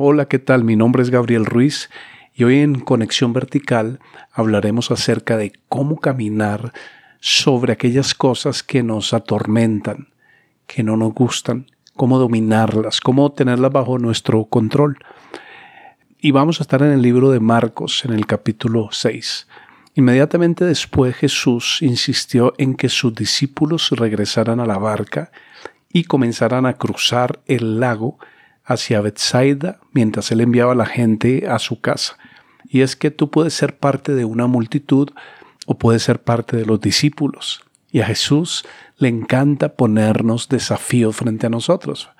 [0.00, 0.62] Hola, ¿qué tal?
[0.62, 1.90] Mi nombre es Gabriel Ruiz
[2.32, 3.98] y hoy en Conexión Vertical
[4.30, 6.72] hablaremos acerca de cómo caminar
[7.18, 10.06] sobre aquellas cosas que nos atormentan,
[10.68, 11.66] que no nos gustan,
[11.96, 14.98] cómo dominarlas, cómo tenerlas bajo nuestro control.
[16.20, 19.48] Y vamos a estar en el libro de Marcos, en el capítulo 6.
[19.96, 25.32] Inmediatamente después Jesús insistió en que sus discípulos regresaran a la barca
[25.92, 28.16] y comenzaran a cruzar el lago
[28.68, 32.18] hacia Bethsaida mientras él enviaba a la gente a su casa.
[32.68, 35.08] Y es que tú puedes ser parte de una multitud
[35.66, 37.62] o puedes ser parte de los discípulos.
[37.90, 38.66] Y a Jesús
[38.98, 42.10] le encanta ponernos desafíos frente a nosotros.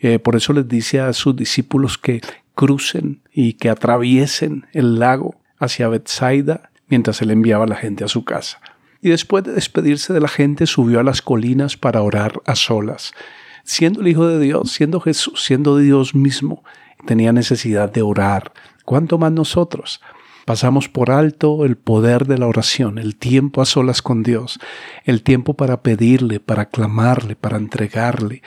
[0.00, 2.20] Eh, por eso les dice a sus discípulos que
[2.56, 8.08] crucen y que atraviesen el lago hacia Bethsaida mientras él enviaba a la gente a
[8.08, 8.60] su casa.
[9.00, 13.12] Y después de despedirse de la gente subió a las colinas para orar a solas
[13.64, 16.62] siendo el Hijo de Dios, siendo Jesús, siendo Dios mismo,
[17.06, 18.52] tenía necesidad de orar.
[18.84, 20.00] ¿Cuánto más nosotros?
[20.44, 24.60] Pasamos por alto el poder de la oración, el tiempo a solas con Dios,
[25.04, 28.42] el tiempo para pedirle, para clamarle, para entregarle,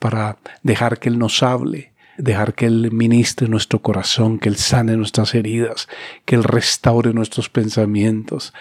[0.00, 4.96] para dejar que Él nos hable, dejar que Él ministre nuestro corazón, que Él sane
[4.96, 5.88] nuestras heridas,
[6.24, 8.52] que Él restaure nuestros pensamientos,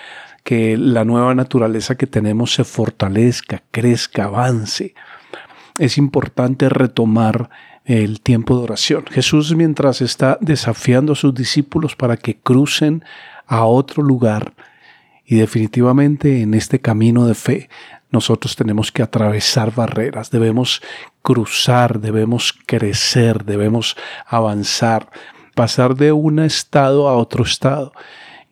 [0.44, 4.94] que la nueva naturaleza que tenemos se fortalezca, crezca, avance
[5.80, 7.50] es importante retomar
[7.86, 9.06] el tiempo de oración.
[9.10, 13.04] Jesús mientras está desafiando a sus discípulos para que crucen
[13.46, 14.54] a otro lugar
[15.26, 17.70] y definitivamente en este camino de fe
[18.10, 20.82] nosotros tenemos que atravesar barreras, debemos
[21.22, 25.10] cruzar, debemos crecer, debemos avanzar,
[25.56, 27.92] pasar de un estado a otro estado.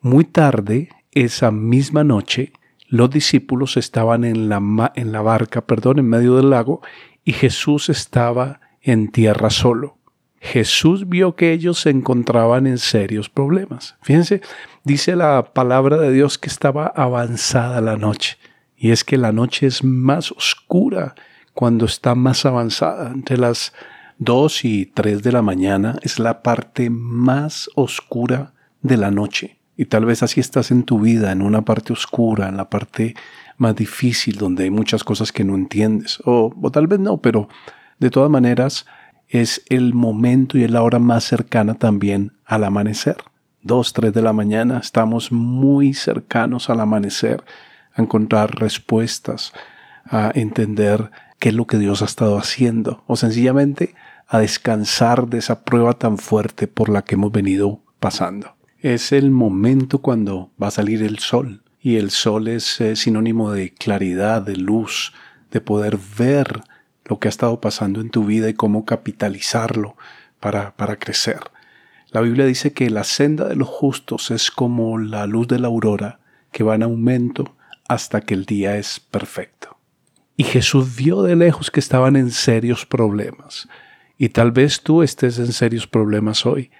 [0.02, 2.52] Muy tarde, esa misma noche,
[2.88, 6.82] los discípulos estaban en la, en la barca, perdón, en medio del lago
[7.26, 9.98] y Jesús estaba en tierra solo.
[10.40, 13.96] Jesús vio que ellos se encontraban en serios problemas.
[14.00, 14.42] Fíjense,
[14.84, 18.38] dice la palabra de Dios que estaba avanzada la noche.
[18.76, 21.16] Y es que la noche es más oscura
[21.52, 23.10] cuando está más avanzada.
[23.10, 23.72] Entre las
[24.18, 29.58] 2 y 3 de la mañana es la parte más oscura de la noche.
[29.76, 33.14] Y tal vez así estás en tu vida, en una parte oscura, en la parte
[33.58, 37.48] más difícil, donde hay muchas cosas que no entiendes, o, tal vez no, pero
[37.98, 38.86] de todas maneras
[39.28, 43.16] es el momento y es la hora más cercana también al amanecer.
[43.62, 47.42] Dos, tres de la mañana, estamos muy cercanos al amanecer,
[47.94, 49.52] a encontrar respuestas,
[50.04, 53.94] a entender qué es lo que Dios ha estado haciendo, o sencillamente
[54.28, 58.55] a descansar de esa prueba tan fuerte por la que hemos venido pasando.
[58.86, 63.50] Es el momento cuando va a salir el sol, y el sol es eh, sinónimo
[63.50, 65.12] de claridad, de luz,
[65.50, 66.60] de poder ver
[67.04, 69.96] lo que ha estado pasando en tu vida y cómo capitalizarlo
[70.38, 71.40] para, para crecer.
[72.12, 75.66] La Biblia dice que la senda de los justos es como la luz de la
[75.66, 76.20] aurora
[76.52, 77.56] que va en aumento
[77.88, 79.78] hasta que el día es perfecto.
[80.36, 83.68] Y Jesús vio de lejos que estaban en serios problemas.
[84.16, 86.70] Y tal vez tú estés en serios problemas hoy.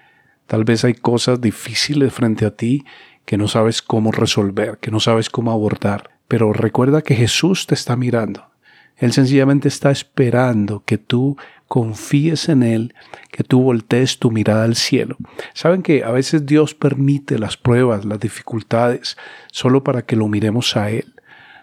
[0.47, 2.85] Tal vez hay cosas difíciles frente a ti
[3.25, 6.09] que no sabes cómo resolver, que no sabes cómo abordar.
[6.27, 8.47] Pero recuerda que Jesús te está mirando.
[8.95, 11.37] Él sencillamente está esperando que tú
[11.67, 12.95] confíes en Él,
[13.31, 15.17] que tú voltees tu mirada al cielo.
[15.53, 19.17] Saben que a veces Dios permite las pruebas, las dificultades,
[19.51, 21.13] solo para que lo miremos a Él,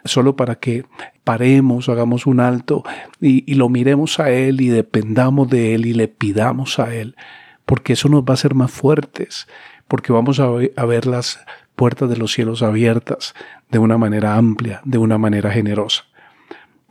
[0.05, 0.85] solo para que
[1.25, 2.85] paremos, hagamos un alto
[3.21, 7.17] y, y lo miremos a Él y dependamos de Él y le pidamos a Él,
[7.67, 9.47] porque eso nos va a hacer más fuertes
[9.89, 11.41] porque vamos a, ver las
[11.77, 13.35] puertas de los cielos abiertas
[13.71, 16.05] de una manera amplia, de una manera generosa.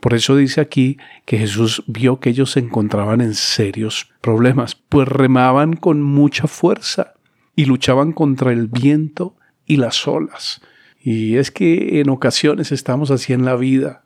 [0.00, 5.08] Por eso dice aquí que Jesús vio que ellos se encontraban en serios problemas, pues
[5.08, 7.14] remaban con mucha fuerza
[7.56, 10.60] y luchaban contra el viento y las olas.
[11.00, 14.04] Y es que en ocasiones estamos así en la vida,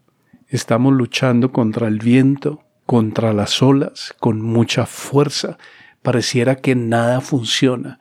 [0.48, 5.58] estamos luchando contra el viento, contra las olas, con mucha fuerza.
[6.08, 8.00] Pareciera que nada funciona,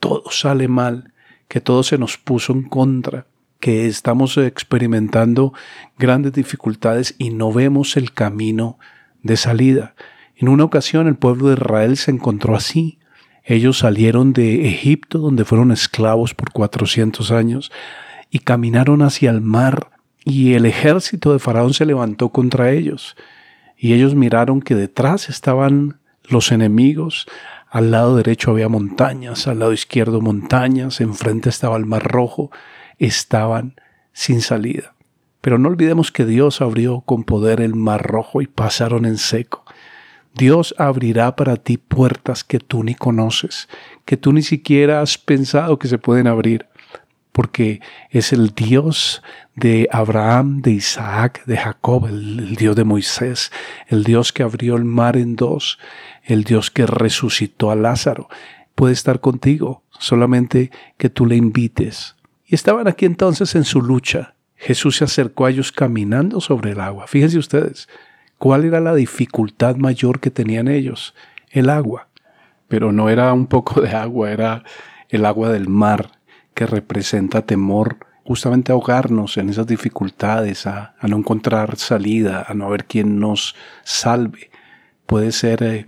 [0.00, 1.12] todo sale mal,
[1.48, 3.26] que todo se nos puso en contra,
[3.60, 5.52] que estamos experimentando
[5.98, 8.78] grandes dificultades y no vemos el camino
[9.22, 9.94] de salida.
[10.34, 12.98] En una ocasión el pueblo de Israel se encontró así.
[13.44, 17.70] Ellos salieron de Egipto, donde fueron esclavos por 400 años,
[18.30, 19.90] y caminaron hacia el mar,
[20.24, 23.14] y el ejército de Faraón se levantó contra ellos.
[23.76, 27.26] Y ellos miraron que detrás estaban los enemigos,
[27.68, 32.50] al lado derecho había montañas, al lado izquierdo montañas, enfrente estaba el Mar Rojo,
[32.98, 33.76] estaban
[34.12, 34.94] sin salida.
[35.40, 39.64] Pero no olvidemos que Dios abrió con poder el Mar Rojo y pasaron en seco.
[40.34, 43.68] Dios abrirá para ti puertas que tú ni conoces,
[44.04, 46.66] que tú ni siquiera has pensado que se pueden abrir,
[47.32, 47.80] porque
[48.10, 49.22] es el Dios
[49.56, 53.50] de Abraham, de Isaac, de Jacob, el, Dios de Moisés,
[53.88, 55.78] el Dios que abrió el mar en dos,
[56.24, 58.28] el Dios que resucitó a Lázaro.
[58.74, 62.16] Puede estar contigo, solamente que tú le invites.
[62.46, 64.34] Y estaban aquí entonces en su lucha.
[64.56, 67.06] Jesús se acercó a ellos caminando sobre el agua.
[67.06, 67.88] Fíjense ustedes,
[68.38, 71.14] ¿cuál era la dificultad mayor que tenían ellos?
[71.50, 72.08] El agua.
[72.68, 74.64] Pero no era un poco de agua, era
[75.08, 76.10] el agua del mar,
[76.54, 82.84] que representa temor justamente ahogarnos en esas dificultades, a, no encontrar salida, a no haber
[82.84, 84.50] quien nos salve.
[85.06, 85.86] Puede ser eh,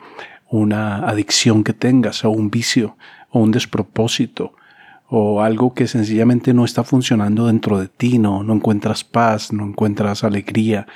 [0.51, 2.97] una adicción que tengas o un vicio
[3.31, 4.55] o un despropósito
[5.09, 9.65] o algo que sencillamente no está funcionando dentro de ti, no, no encuentras paz, no
[9.65, 10.87] encuentras alegría,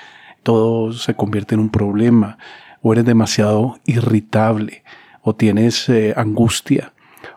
[0.43, 2.39] todo se convierte en un problema,
[2.83, 4.83] o eres demasiado irritable,
[5.23, 6.93] o tienes eh, angustia,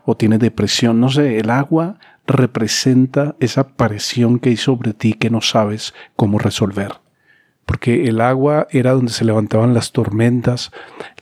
[0.05, 1.97] o tienes depresión, no sé, el agua
[2.31, 6.93] representa esa presión que hay sobre ti que no sabes cómo resolver.
[7.65, 10.71] Porque el agua era donde se levantaban las tormentas,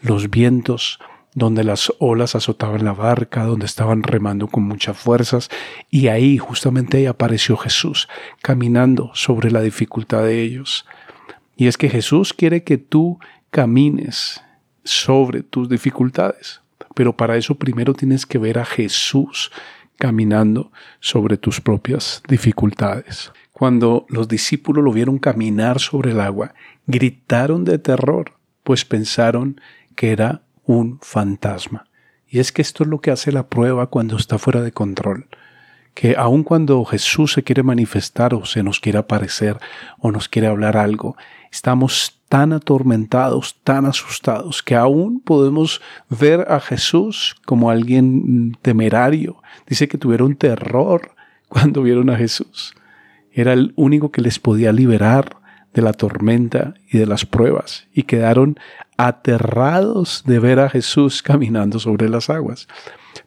[0.02, 1.00] los vientos,
[1.36, 5.50] donde las olas azotaban la barca, donde estaban remando con muchas fuerzas,
[5.90, 8.08] y ahí justamente ahí apareció Jesús,
[8.42, 10.86] caminando sobre la dificultad de ellos.
[11.56, 13.20] Y es que Jesús quiere que tú
[13.52, 14.42] camines
[14.84, 16.62] sobre tus dificultades,
[16.96, 19.52] pero para eso primero tienes que ver a Jesús
[20.00, 23.32] caminando sobre tus propias dificultades.
[23.52, 26.56] Cuando los discípulos lo vieron caminar sobre el agua,
[26.88, 28.32] gritaron de terror,
[28.64, 29.62] pues pensaron
[29.96, 31.86] que era un fantasma.
[32.28, 35.28] Y es que esto es lo que hace la prueba cuando está fuera de control.
[35.94, 39.58] Que aun cuando Jesús se quiere manifestar o se nos quiere aparecer
[40.00, 41.18] o nos quiere hablar algo,
[41.52, 49.42] estamos tan atormentados, tan asustados, que aún podemos ver a Jesús como alguien temerario.
[49.68, 51.12] Dice que tuvieron terror
[51.50, 52.76] cuando vieron a Jesús.
[53.34, 55.38] Era el único que les podía liberar
[55.74, 58.60] de la tormenta y de las pruebas y quedaron
[58.98, 62.68] aterrados de ver a Jesús caminando sobre las aguas.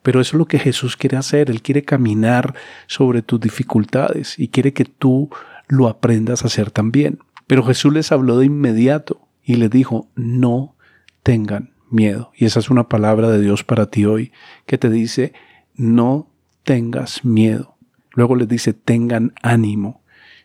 [0.02, 1.50] Pero eso es lo que Jesús quiere hacer.
[1.50, 2.55] Él quiere caminar
[2.87, 5.31] sobre tus dificultades y quiere que tú
[5.69, 7.19] lo aprendas a hacer también.
[7.46, 10.75] Pero Jesús les habló de inmediato y les dijo, no
[11.23, 12.32] tengan miedo.
[12.37, 14.32] Y esa es una palabra de Dios para ti hoy
[14.67, 15.32] que te dice,
[15.75, 16.29] no
[16.64, 17.76] tengas miedo.
[18.12, 20.02] Luego les dice, tengan ánimo.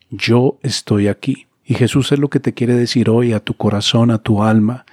[0.09, 1.47] Yo estoy aquí.
[1.65, 4.85] Y Jesús es lo que te quiere decir hoy a tu corazón, a tu alma.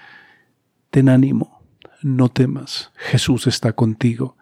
[0.90, 1.53] Ten ánimo,
[2.04, 4.36] no temas, Jesús está contigo.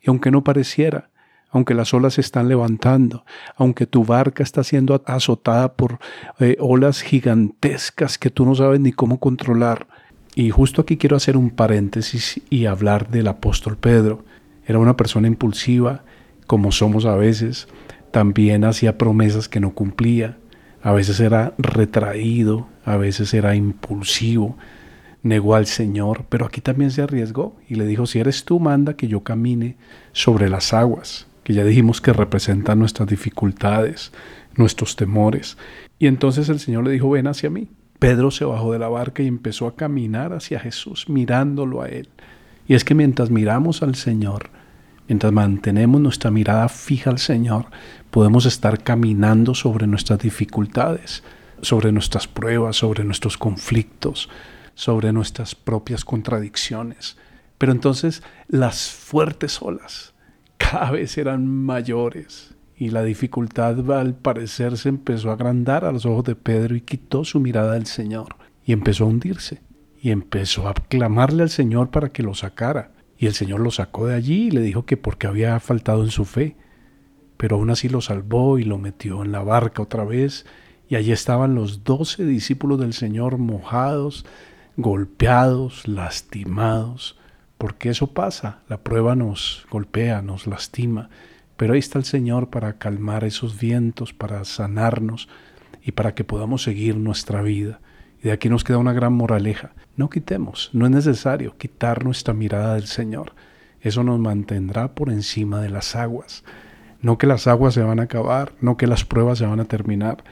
[0.00, 1.10] Y aunque no pareciera,
[1.50, 3.24] aunque las olas se están levantando,
[3.56, 5.98] aunque tu barca está siendo azotada por
[6.38, 9.88] eh, olas gigantescas que tú no sabes ni cómo controlar.
[10.36, 14.24] Y justo aquí quiero hacer un paréntesis y hablar del apóstol Pedro.
[14.64, 16.04] Era una persona impulsiva,
[16.46, 17.66] como somos a veces.
[18.12, 20.36] También hacía promesas que no cumplía
[20.82, 24.56] a veces era retraído, a veces era impulsivo,
[25.22, 28.96] negó al Señor, pero aquí también se arriesgó y le dijo, si eres tú, manda
[28.96, 29.76] que yo camine
[30.12, 34.12] sobre las aguas, que ya dijimos que representan nuestras dificultades,
[34.54, 35.56] nuestros temores.
[35.98, 37.68] Y entonces el Señor le dijo, ven hacia mí.
[37.98, 42.08] Pedro se bajó de la barca y empezó a caminar hacia Jesús, mirándolo a Él.
[42.68, 44.50] Y es que mientras miramos al Señor,
[45.08, 47.66] mientras mantenemos nuestra mirada fija al Señor,
[48.10, 51.24] podemos estar caminando sobre nuestras dificultades,
[51.60, 54.28] sobre nuestras pruebas, sobre nuestros conflictos,
[54.78, 57.16] sobre nuestras propias contradicciones.
[57.58, 60.14] Pero entonces las fuertes olas
[60.56, 66.06] cada vez eran mayores y la dificultad al parecer se empezó a agrandar a los
[66.06, 69.62] ojos de Pedro y quitó su mirada del Señor y empezó a hundirse
[70.00, 72.92] y empezó a clamarle al Señor para que lo sacara.
[73.16, 76.10] Y el Señor lo sacó de allí y le dijo que porque había faltado en
[76.10, 76.56] su fe
[77.38, 80.44] pero aún así lo salvó y lo metió en la barca otra vez,
[80.88, 84.26] y allí estaban los doce discípulos del Señor mojados,
[84.78, 87.18] golpeados, lastimados,
[87.58, 91.10] porque eso pasa, la prueba nos golpea, nos lastima,
[91.56, 95.28] pero ahí está el Señor para calmar esos vientos, para sanarnos
[95.82, 97.80] y para que podamos seguir nuestra vida.
[98.20, 99.72] Y de aquí nos queda una gran moraleja.
[99.96, 103.32] No quitemos, no es necesario quitar nuestra mirada del Señor.
[103.80, 106.44] Eso nos mantendrá por encima de las aguas.
[107.02, 109.64] No que las aguas se van a acabar, no que las pruebas se van a
[109.64, 110.22] terminar,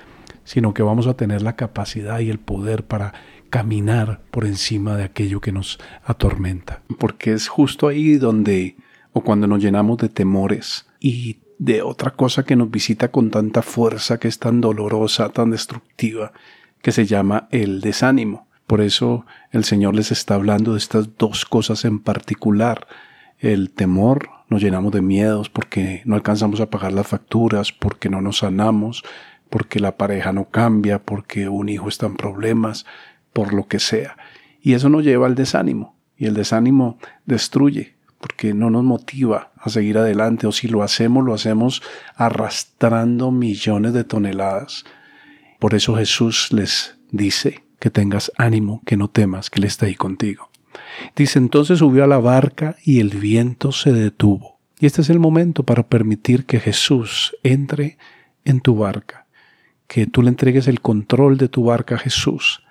[0.46, 3.12] sino que vamos a tener la capacidad y el poder para
[3.50, 6.82] caminar por encima de aquello que nos atormenta.
[6.98, 8.76] Porque es justo ahí donde,
[9.12, 13.60] o cuando nos llenamos de temores y de otra cosa que nos visita con tanta
[13.60, 16.32] fuerza, que es tan dolorosa, tan destructiva,
[16.80, 18.46] que se llama el desánimo.
[18.68, 22.86] Por eso el Señor les está hablando de estas dos cosas en particular.
[23.38, 28.20] El temor, nos llenamos de miedos porque no alcanzamos a pagar las facturas, porque no
[28.20, 29.02] nos sanamos,
[29.56, 32.84] porque la pareja no cambia, porque un hijo está en problemas,
[33.32, 34.18] por lo que sea.
[34.60, 35.96] Y eso nos lleva al desánimo.
[36.14, 40.46] Y el desánimo destruye, porque no nos motiva a seguir adelante.
[40.46, 41.82] O si lo hacemos, lo hacemos
[42.16, 44.84] arrastrando millones de toneladas.
[45.58, 49.94] Por eso Jesús les dice que tengas ánimo, que no temas, que Él está ahí
[49.94, 50.50] contigo.
[51.16, 54.58] Dice, entonces subió a la barca y el viento se detuvo.
[54.78, 57.96] Y este es el momento para permitir que Jesús entre
[58.44, 59.25] en tu barca,
[59.86, 62.62] que tú le entregues el control de tu barca a Jesús,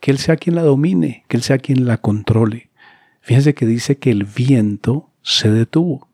[0.00, 2.70] que Él sea quien la domine, que Él sea quien la controle.
[3.20, 6.08] Fíjense que dice que el viento se detuvo.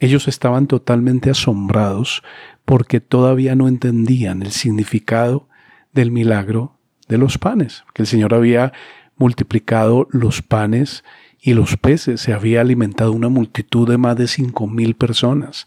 [0.00, 2.22] Ellos estaban totalmente asombrados
[2.64, 5.48] porque todavía no entendían el significado
[5.92, 6.76] del milagro
[7.08, 8.72] de los panes, que el Señor había
[9.16, 11.02] multiplicado los panes
[11.40, 15.66] y los peces, se había alimentado una multitud de más de cinco mil personas.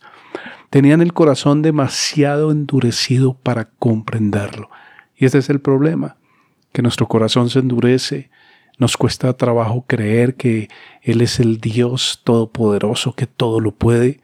[0.72, 4.70] Tenían el corazón demasiado endurecido para comprenderlo.
[5.18, 6.16] Y ese es el problema,
[6.72, 8.30] que nuestro corazón se endurece,
[8.78, 10.70] nos cuesta trabajo creer que
[11.02, 14.22] Él es el Dios todopoderoso, que todo lo puede,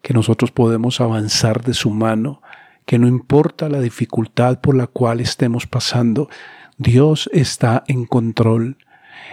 [0.00, 2.40] que nosotros podemos avanzar de su mano,
[2.86, 6.30] que no importa la dificultad por la cual estemos pasando,
[6.78, 8.76] Dios está en control.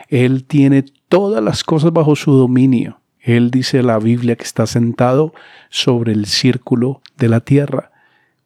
[0.10, 3.00] Él tiene todas las cosas bajo su dominio.
[3.22, 5.34] Él dice la Biblia que está sentado
[5.70, 7.92] sobre el círculo de la tierra.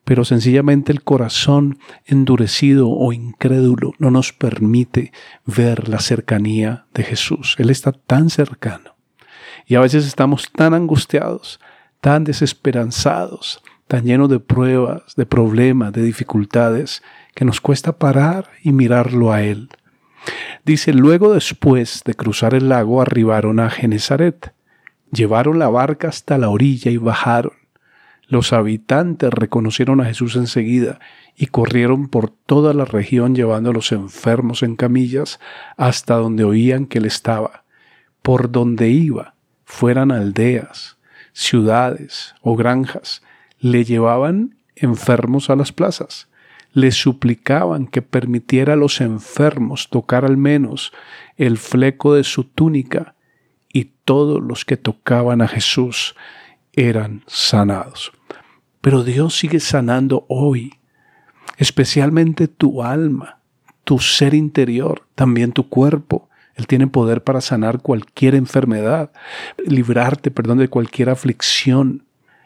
[0.04, 5.12] Pero sencillamente el corazón endurecido o incrédulo no nos permite
[5.46, 7.56] ver la cercanía de Jesús.
[7.60, 8.96] Él está tan cercano.
[9.68, 11.60] Y a veces estamos tan angustiados,
[12.02, 17.04] tan desesperanzados, tan llenos de pruebas, de problemas, de dificultades,
[17.36, 19.70] que nos cuesta parar y mirarlo a Él.
[20.66, 24.54] Dice, luego después de cruzar el lago arribaron a Genezaret,
[25.12, 27.54] llevaron la barca hasta la orilla y bajaron.
[28.28, 31.00] Los habitantes reconocieron a Jesús enseguida
[31.36, 35.40] y corrieron por toda la región llevando a los enfermos en camillas
[35.76, 37.64] hasta donde oían que él estaba.
[38.22, 40.98] Por donde iba, fueran aldeas,
[41.34, 43.22] ciudades o granjas,
[43.60, 46.30] le llevaban enfermos a las plazas
[46.74, 50.94] le suplicaban que permitiera a los enfermos tocar al menos
[51.38, 53.16] el fleco de su túnica,
[53.74, 56.16] y todos los que tocaban a Jesús
[56.74, 58.12] eran sanados.
[58.82, 60.80] Pero Dios sigue sanando hoy,
[61.58, 63.40] especialmente tu alma,
[63.84, 66.30] tu ser interior, también tu cuerpo.
[66.56, 69.12] Él tiene poder para sanar cualquier enfermedad,
[69.66, 72.06] librarte, perdón, de cualquier aflicción.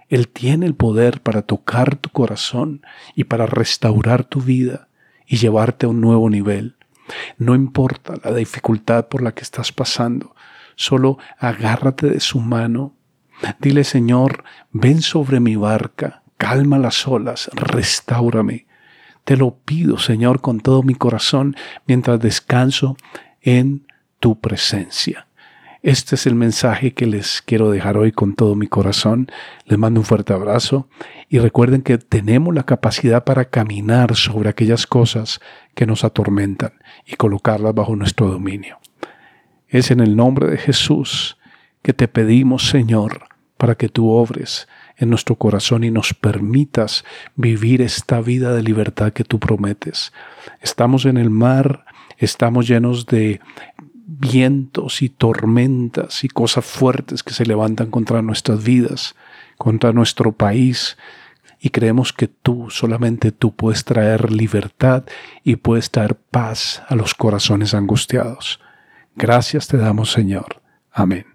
[0.10, 2.82] Él tiene el poder para tocar tu corazón
[3.16, 4.90] y para restaurar tu vida
[5.26, 6.76] y llevarte a un nuevo nivel.
[7.38, 10.35] No importa la dificultad por la que estás pasando,
[10.76, 12.96] solo agárrate de su mano.
[13.60, 18.68] Dile, Señor, ven sobre mi barca, calma las olas, restaurame.
[19.24, 21.56] Te lo pido, Señor, con todo mi corazón,
[21.88, 22.96] mientras descanso
[23.42, 23.88] en
[24.20, 25.28] tu presencia.
[25.86, 29.32] Este es el mensaje que les quiero dejar hoy con todo mi corazón.
[29.66, 30.90] Les mando un fuerte abrazo
[31.30, 35.42] y recuerden que tenemos la capacidad para caminar sobre aquellas cosas
[35.76, 36.74] que nos atormentan
[37.06, 38.80] y colocarlas bajo nuestro dominio.
[39.76, 41.36] Es en el nombre de Jesús
[41.82, 43.28] que te pedimos, Señor,
[43.58, 47.04] para que tú obres en nuestro corazón y nos permitas
[47.36, 50.14] vivir esta vida de libertad que tú prometes.
[50.62, 51.84] Estamos en el mar,
[52.18, 53.42] estamos llenos de
[54.08, 59.14] vientos y tormentas y cosas fuertes que se levantan contra nuestras vidas,
[59.58, 60.98] contra nuestro país.
[61.60, 65.04] Y creemos que tú, solamente tú, puedes traer libertad
[65.44, 68.62] y puedes traer paz a los corazones angustiados.
[69.16, 70.62] Gracias te damos, Señor.
[70.92, 71.35] Amén.